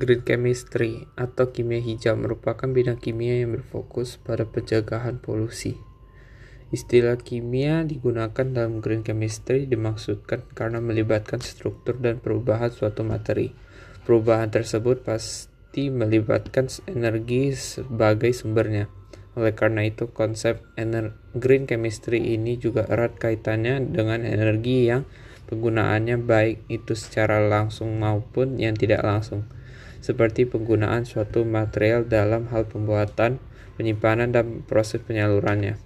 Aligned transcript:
Green 0.00 0.24
chemistry 0.24 1.04
atau 1.12 1.52
kimia 1.52 1.76
hijau 1.76 2.16
merupakan 2.16 2.64
bidang 2.64 2.96
kimia 2.96 3.44
yang 3.44 3.52
berfokus 3.52 4.16
pada 4.16 4.48
pencegahan 4.48 5.20
polusi. 5.20 5.76
Istilah 6.72 7.20
kimia 7.20 7.84
digunakan 7.84 8.48
dalam 8.48 8.80
green 8.80 9.04
chemistry 9.04 9.68
dimaksudkan 9.68 10.48
karena 10.56 10.80
melibatkan 10.80 11.44
struktur 11.44 12.00
dan 12.00 12.16
perubahan 12.16 12.72
suatu 12.72 13.04
materi. 13.04 13.52
Perubahan 14.08 14.48
tersebut 14.48 15.04
pasti 15.04 15.92
melibatkan 15.92 16.72
energi 16.88 17.52
sebagai 17.52 18.32
sumbernya. 18.32 18.88
Oleh 19.36 19.52
karena 19.52 19.84
itu, 19.84 20.08
konsep 20.16 20.64
green 21.36 21.68
chemistry 21.68 22.40
ini 22.40 22.56
juga 22.56 22.88
erat 22.88 23.20
kaitannya 23.20 23.84
dengan 23.84 24.24
energi 24.24 24.88
yang 24.88 25.04
penggunaannya 25.50 26.22
baik 26.22 26.70
itu 26.70 26.94
secara 26.94 27.42
langsung 27.42 27.98
maupun 27.98 28.62
yang 28.62 28.78
tidak 28.78 29.02
langsung, 29.02 29.50
seperti 30.00 30.48
penggunaan 30.48 31.04
suatu 31.04 31.44
material 31.44 32.08
dalam 32.08 32.48
hal 32.48 32.68
pembuatan, 32.68 33.40
penyimpanan, 33.76 34.32
dan 34.32 34.64
proses 34.64 35.04
penyalurannya. 35.04 35.76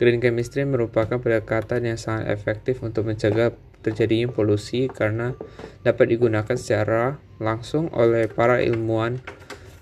Green 0.00 0.18
chemistry 0.20 0.64
merupakan 0.64 1.20
pendekatan 1.20 1.84
yang 1.84 2.00
sangat 2.00 2.32
efektif 2.32 2.80
untuk 2.80 3.04
mencegah 3.04 3.52
terjadinya 3.84 4.32
polusi 4.32 4.88
karena 4.88 5.36
dapat 5.84 6.16
digunakan 6.16 6.56
secara 6.56 7.20
langsung 7.40 7.92
oleh 7.92 8.28
para 8.28 8.64
ilmuwan 8.64 9.20